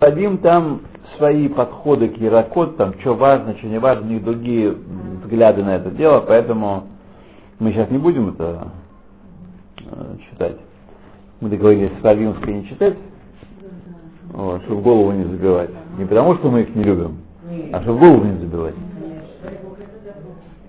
Дадим 0.00 0.38
там 0.38 0.82
свои 1.16 1.48
подходы 1.48 2.08
к 2.08 2.16
Яракот, 2.16 2.76
там 2.76 2.98
что 3.00 3.14
важно, 3.14 3.56
что 3.58 3.66
не 3.66 3.78
важно, 3.78 4.06
у 4.06 4.10
них 4.10 4.24
другие 4.24 4.74
взгляды 5.22 5.62
на 5.62 5.76
это 5.76 5.90
дело, 5.90 6.20
поэтому 6.20 6.84
мы 7.58 7.72
сейчас 7.72 7.90
не 7.90 7.98
будем 7.98 8.30
это 8.30 8.68
э, 9.78 10.16
читать. 10.30 10.56
Мы 11.40 11.50
договорились 11.50 11.92
с 12.00 12.04
Равинской 12.04 12.54
не 12.54 12.68
читать, 12.68 12.96
вот, 14.32 14.62
чтобы 14.64 14.82
голову 14.82 15.12
не 15.12 15.24
забивать. 15.24 15.70
Не 15.98 16.04
потому, 16.04 16.34
что 16.36 16.50
мы 16.50 16.62
их 16.62 16.74
не 16.74 16.82
любим, 16.82 17.18
а 17.72 17.82
чтобы 17.82 18.00
голову 18.00 18.24
не 18.24 18.38
забивать. 18.38 18.74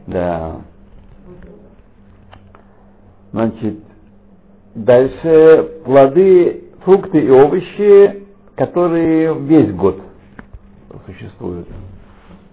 Да. 0.06 0.58
Значит, 3.34 3.80
дальше 4.76 5.82
плоды, 5.86 6.66
фрукты 6.86 7.20
и 7.20 7.30
овощи, 7.32 8.28
которые 8.56 9.34
весь 9.40 9.74
год 9.74 10.00
существуют. 11.08 11.68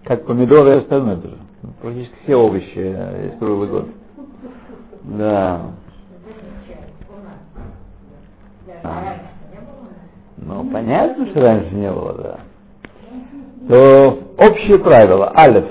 Как 0.04 0.24
помидоры 0.24 0.70
и 0.70 0.78
остальное 0.78 1.16
тоже. 1.16 1.36
Практически 1.82 2.14
все 2.22 2.34
овощи 2.34 2.72
э, 2.76 3.24
есть 3.26 3.38
круглый 3.38 3.68
год. 3.68 3.88
Да. 5.02 5.60
А. 8.82 9.16
Ну, 10.38 10.64
понятно, 10.72 11.26
что 11.26 11.42
раньше 11.42 11.74
не 11.74 11.92
было, 11.92 12.14
да. 12.14 12.38
То 13.68 14.18
общее 14.38 14.78
правило. 14.78 15.30
Алиф. 15.36 15.66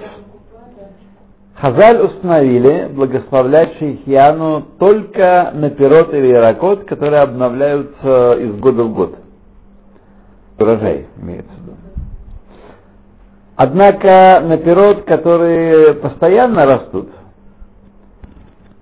Хазаль 1.61 1.99
установили 1.99 2.87
благословлять 2.87 3.77
шейхьяну 3.79 4.65
только 4.79 5.51
на 5.53 5.69
пирот 5.69 6.13
или 6.13 6.27
яракот, 6.27 6.85
которые 6.85 7.19
обновляются 7.19 8.33
из 8.39 8.55
года 8.59 8.83
в 8.83 8.93
год. 8.93 9.15
Урожай 10.57 11.07
имеется 11.21 11.51
в 11.51 11.61
виду. 11.61 11.77
Однако 13.57 14.41
на 14.41 14.57
пирот, 14.57 15.03
которые 15.03 15.95
постоянно 15.95 16.63
растут, 16.63 17.09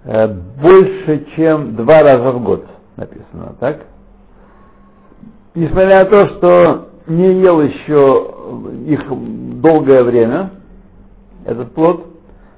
э, 0.04 0.28
больше, 0.28 1.26
чем 1.36 1.76
два 1.76 2.02
раза 2.02 2.32
в 2.32 2.44
год 2.44 2.64
написано, 2.96 3.56
так? 3.60 3.88
Несмотря 5.56 6.04
на 6.04 6.06
то, 6.06 6.28
что 6.28 6.90
не 7.08 7.42
ел 7.42 7.60
еще 7.60 8.34
их 8.86 9.02
долгое 9.62 10.04
время, 10.04 10.52
этот 11.44 11.74
плод, 11.74 12.17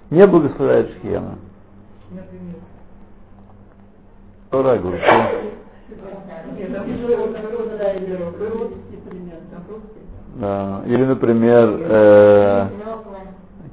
не 0.09 0.25
благословляет 0.27 0.91
шхиена. 0.93 1.37
Тора, 4.49 4.73
огурцы. 4.73 5.03
Да, 10.35 10.83
или 10.85 11.05
например, 11.05 11.77
э, 11.81 12.67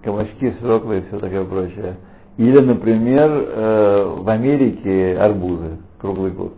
кабачки, 0.03 0.53
свекла 0.61 0.97
и 0.97 1.03
все 1.03 1.19
такое 1.19 1.45
прочее. 1.45 1.97
Или, 2.37 2.59
например, 2.59 3.31
э, 3.31 4.15
в 4.19 4.29
Америке 4.29 5.17
арбузы 5.19 5.79
круглый 5.99 6.33
год. 6.33 6.53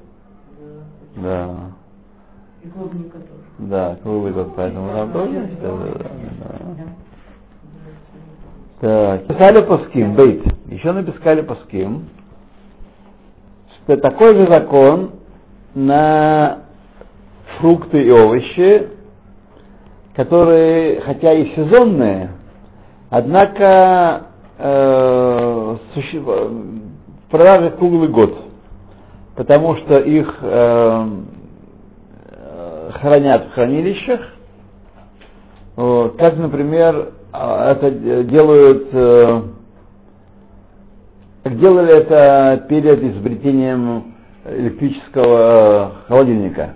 Да. 1.17 1.55
И 2.63 2.69
клубника 2.69 3.19
тоже. 3.19 3.71
Да, 3.71 3.97
круглый 4.03 4.33
год, 4.33 4.53
поэтому 4.57 4.91
там 4.93 5.13
тоже 5.13 5.49
да, 5.63 5.69
да, 5.69 5.99
да. 5.99 6.11
Так, 8.81 9.27
писали 9.27 9.65
паским, 9.67 10.15
бейт. 10.15 10.43
Еще 10.69 10.93
написали 10.93 11.41
паским, 11.41 12.09
что 13.85 13.97
такой 13.97 14.37
же 14.37 14.47
закон 14.53 15.13
на 15.75 16.61
фрукты 17.59 18.01
и 18.05 18.11
овощи, 18.11 18.89
которые, 20.15 21.01
хотя 21.01 21.33
и 21.33 21.57
сезонные, 21.57 22.31
однако 23.11 24.27
э, 24.59 25.77
суще- 25.95 26.21
в 26.21 27.71
круглый 27.79 28.09
год, 28.09 28.39
потому 29.35 29.75
что 29.77 29.99
их 29.99 30.37
э, 30.41 31.09
хранят 33.01 33.47
в 33.47 33.53
хранилищах, 33.55 34.21
вот, 35.75 36.17
как, 36.17 36.37
например, 36.37 37.13
это 37.33 37.91
де- 37.91 38.25
делают, 38.25 38.89
э, 38.93 39.43
делали 41.45 41.97
это 41.97 42.65
перед 42.69 43.03
изобретением 43.03 44.15
электрического 44.45 45.93
холодильника, 46.09 46.75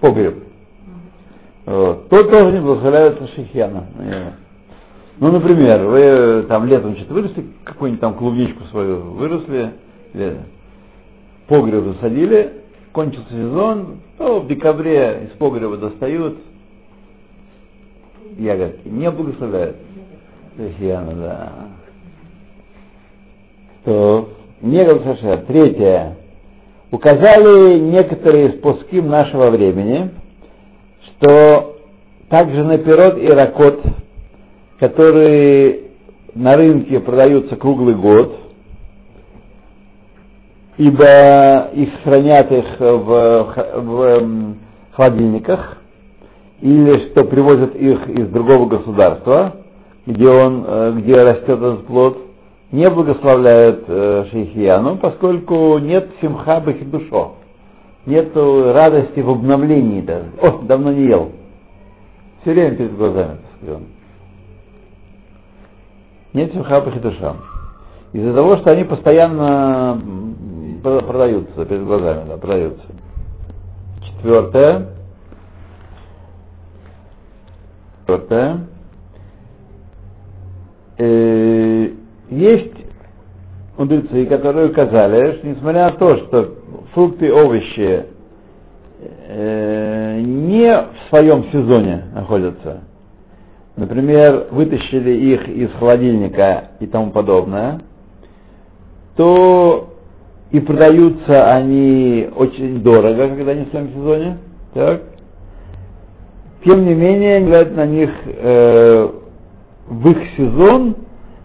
погреб. 0.00 0.44
Вот. 1.66 2.08
То 2.08 2.24
тоже 2.24 2.52
не 2.52 2.60
благословляют 2.60 3.20
шихьяна. 3.34 3.84
Э. 3.98 4.30
Ну, 5.20 5.32
например, 5.32 5.84
вы 5.86 6.44
там 6.48 6.66
летом 6.66 6.96
что-то 6.96 7.14
выросли, 7.14 7.44
какую-нибудь 7.64 8.00
там 8.00 8.14
клубничку 8.14 8.64
свою 8.70 9.00
выросли, 9.00 9.72
или 10.14 10.38
погреб 11.48 11.84
засадили, 11.84 12.52
кончился 12.92 13.30
сезон, 13.30 13.98
то 14.16 14.40
в 14.40 14.46
декабре 14.46 15.28
из 15.28 15.36
погреба 15.38 15.76
достают 15.76 16.38
ягодки, 18.38 18.88
не 18.88 19.10
благословляют. 19.10 19.76
Шихьяна, 20.56 21.12
да. 21.14 21.52
То 23.84 24.28
не 24.60 24.82
Галсаша. 24.82 25.44
Третье. 25.46 26.16
Указали 26.90 27.78
некоторые 27.78 28.48
из 28.48 28.60
пуским 28.60 29.08
нашего 29.08 29.50
времени, 29.50 30.10
что 31.04 31.76
также 32.28 32.64
на 32.64 32.78
пирот 32.78 33.18
и 33.18 33.28
ракот, 33.28 33.82
которые 34.78 35.80
на 36.34 36.52
рынке 36.56 37.00
продаются 37.00 37.56
круглый 37.56 37.94
год, 37.94 38.36
ибо 40.78 41.68
их 41.74 41.90
хранят 42.04 42.50
их 42.52 42.66
в, 42.78 43.54
в, 43.76 44.02
эм, 44.02 44.58
холодильниках, 44.92 45.78
или 46.60 47.10
что 47.10 47.24
привозят 47.24 47.74
их 47.76 48.08
из 48.08 48.28
другого 48.28 48.66
государства, 48.66 49.56
где 50.06 50.28
он, 50.28 50.64
э, 50.66 50.92
где 50.98 51.14
растет 51.22 51.50
этот 51.50 51.86
плод, 51.86 52.18
не 52.72 52.88
благословляют 52.90 53.84
э, 53.86 54.26
шейхияну, 54.30 54.96
поскольку 54.96 55.78
нет 55.78 56.10
симха 56.20 56.60
бахидушо, 56.60 57.32
нет 58.06 58.34
радости 58.34 59.20
в 59.20 59.30
обновлении 59.30 60.00
даже. 60.00 60.26
О, 60.42 60.62
давно 60.62 60.92
не 60.92 61.06
ел. 61.06 61.30
Все 62.42 62.52
время 62.52 62.76
перед 62.76 62.96
глазами. 62.96 63.36
так 63.36 63.62
сказать. 63.62 63.82
Нет 66.32 66.52
симха 66.52 66.80
бахидуша. 66.80 67.36
Из-за 68.12 68.34
того, 68.34 68.56
что 68.58 68.70
они 68.70 68.84
постоянно 68.84 70.00
продаются 70.82 71.64
перед 71.64 71.84
глазами, 71.84 72.28
да, 72.28 72.36
продаются. 72.36 72.86
Четвертое. 74.02 74.97
Четвертое. 78.08 78.60
Э, 80.96 81.90
есть 82.30 82.72
мудрецы, 83.76 84.24
которые 84.24 84.70
указали, 84.70 85.36
что 85.36 85.46
несмотря 85.46 85.90
на 85.90 85.92
то, 85.92 86.16
что 86.16 86.54
фрукты 86.94 87.26
и 87.26 87.30
овощи 87.30 88.06
э, 89.28 90.20
не 90.22 90.68
в 90.68 91.10
своем 91.10 91.50
сезоне 91.52 92.04
находятся, 92.14 92.84
например, 93.76 94.46
вытащили 94.52 95.10
их 95.10 95.46
из 95.46 95.70
холодильника 95.72 96.70
и 96.80 96.86
тому 96.86 97.10
подобное, 97.10 97.82
то 99.16 99.90
и 100.50 100.60
продаются 100.60 101.46
они 101.48 102.26
очень 102.34 102.82
дорого, 102.82 103.28
когда 103.28 103.52
они 103.52 103.66
в 103.66 103.68
своем 103.68 103.92
сезоне. 103.92 104.38
Так? 104.72 105.02
Тем 106.64 106.84
не 106.84 106.94
менее, 106.94 107.40
глядят 107.40 107.76
на 107.76 107.86
них 107.86 108.10
э, 108.26 109.08
в 109.86 110.10
их 110.10 110.18
сезон, 110.36 110.96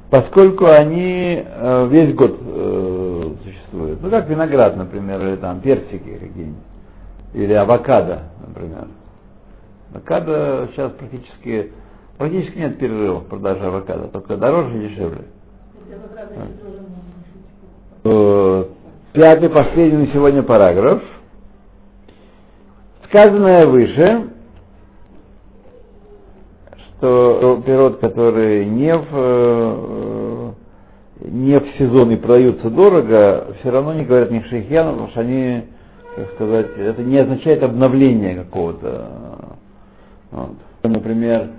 поскольку 0.10 0.66
они 0.66 1.44
э, 1.46 1.88
весь 1.90 2.16
год 2.16 2.38
э, 2.42 3.32
существуют. 3.44 4.02
Ну, 4.02 4.10
как 4.10 4.28
виноград, 4.28 4.76
например, 4.76 5.22
или 5.22 5.36
там 5.36 5.62
персики 5.62 6.18
какие-нибудь, 6.20 6.64
или 7.34 7.54
авокадо, 7.54 8.24
например. 8.48 8.88
Авокадо 9.94 10.70
сейчас 10.74 10.92
практически, 10.94 11.72
практически 12.18 12.58
нет 12.58 12.80
перерывов 12.80 13.24
в 13.24 13.28
продаже 13.28 13.66
авокадо, 13.66 14.08
только 14.08 14.38
дороже 14.38 14.78
и 14.78 14.90
дешевле. 14.90 15.26
Э, 18.04 18.66
Пятый, 19.14 19.48
последний 19.48 20.08
на 20.08 20.12
сегодня 20.12 20.42
параграф. 20.42 21.04
Сказанное 23.06 23.68
выше, 23.68 24.33
что 27.04 27.62
пирот, 27.66 28.00
которые 28.00 28.66
не 28.66 28.96
в, 28.96 29.08
э, 29.12 30.52
не 31.26 31.60
в 31.60 31.68
сезон 31.78 32.12
и 32.12 32.16
продаются 32.16 32.70
дорого, 32.70 33.48
все 33.60 33.72
равно 33.72 33.94
не 33.94 34.06
говорят 34.06 34.32
ни 34.32 34.40
шейхьяну, 34.44 34.92
потому 34.92 35.10
что 35.10 35.20
они, 35.20 35.64
как 36.16 36.32
сказать, 36.36 36.68
это 36.78 37.04
не 37.04 37.18
означает 37.18 37.62
обновление 37.62 38.36
какого-то. 38.36 39.10
Вот. 40.32 40.52
Например, 40.84 41.50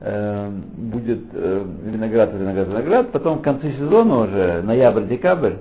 э, 0.00 0.50
будет 0.78 1.20
э, 1.34 1.64
виноград, 1.84 2.32
виноград, 2.32 2.68
виноград, 2.68 3.12
потом 3.12 3.40
в 3.40 3.42
конце 3.42 3.72
сезона 3.72 4.20
уже, 4.20 4.62
ноябрь-декабрь, 4.62 5.56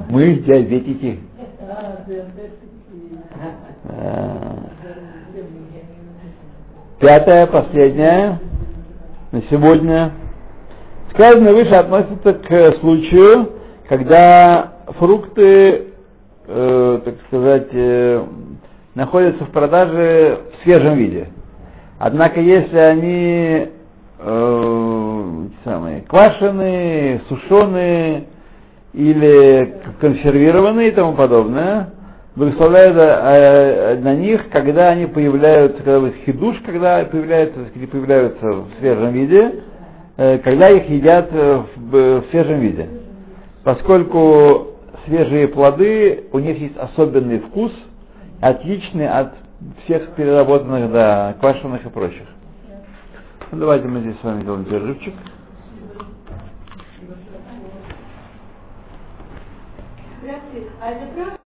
Мы 0.08 0.34
диабетики. 0.36 1.20
А, 1.60 2.04
диабетики. 2.06 2.54
Э, 3.84 4.74
Пятое, 7.00 7.46
последнее 7.46 8.38
на 9.32 9.42
сегодня. 9.50 10.12
Сказанное 11.12 11.52
выше 11.52 11.72
относится 11.74 12.32
к 12.34 12.78
случаю, 12.80 13.52
когда 13.88 14.72
фрукты, 14.98 15.88
э, 16.46 17.00
так 17.04 17.14
сказать, 17.26 17.68
э, 17.72 18.24
находятся 18.94 19.44
в 19.44 19.50
продаже 19.50 20.40
в 20.52 20.62
свежем 20.62 20.94
виде. 20.94 21.28
Однако, 21.98 22.40
если 22.40 22.78
они 22.78 23.68
э, 24.18 25.46
самые, 25.64 26.02
квашеные, 26.02 27.20
сушеные 27.28 28.24
или 28.92 29.74
консервированные 30.00 30.88
и 30.88 30.92
тому 30.92 31.14
подобное, 31.14 31.90
благословляют 32.36 33.02
э, 33.02 33.96
на 34.00 34.14
них, 34.14 34.48
когда 34.50 34.88
они 34.88 35.06
появляются, 35.06 35.78
когда 35.78 36.00
вот 36.00 36.14
хидуш, 36.24 36.56
когда 36.64 37.04
появляются, 37.04 37.66
сказать, 37.70 37.90
появляются 37.90 38.46
в 38.46 38.68
свежем 38.78 39.12
виде, 39.12 39.54
э, 40.16 40.38
когда 40.38 40.68
их 40.68 40.88
едят 40.88 41.28
э, 41.32 41.62
в, 41.76 42.20
в 42.20 42.24
свежем 42.30 42.60
виде. 42.60 42.88
Поскольку 43.62 44.74
свежие 45.06 45.48
плоды, 45.48 46.24
у 46.32 46.38
них 46.38 46.58
есть 46.58 46.76
особенный 46.76 47.38
вкус, 47.40 47.72
отличный 48.40 49.08
от 49.08 49.32
всех 49.84 50.10
переработанных, 50.10 50.92
да, 50.92 51.34
квашеных 51.40 51.84
и 51.86 51.88
прочих. 51.88 52.26
Давайте 53.56 53.86
мы 53.86 54.00
здесь 54.00 54.16
с 54.20 54.24
вами 54.24 54.42
сделаем 54.42 54.64
перерывчик. 54.64 55.14